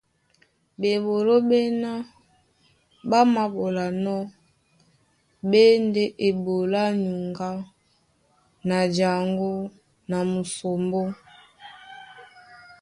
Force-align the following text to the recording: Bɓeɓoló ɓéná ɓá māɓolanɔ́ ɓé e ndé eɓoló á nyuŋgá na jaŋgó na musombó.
Bɓeɓoló 0.79 1.35
ɓéná 1.49 1.91
ɓá 3.09 3.19
māɓolanɔ́ 3.33 4.19
ɓé 5.49 5.59
e 5.71 5.73
ndé 5.85 6.03
eɓoló 6.27 6.75
á 6.87 6.89
nyuŋgá 7.03 7.49
na 8.67 8.77
jaŋgó 8.95 9.51
na 10.09 10.17
musombó. 10.31 11.01